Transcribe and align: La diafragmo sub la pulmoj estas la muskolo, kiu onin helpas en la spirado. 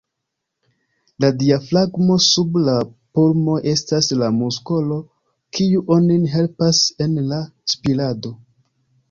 La 1.25 1.29
diafragmo 1.41 2.15
sub 2.27 2.57
la 2.69 2.77
pulmoj 3.19 3.59
estas 3.73 4.09
la 4.23 4.31
muskolo, 4.39 4.99
kiu 5.59 5.85
onin 5.99 6.27
helpas 6.39 6.83
en 7.07 7.17
la 7.29 7.41
spirado. 7.77 8.35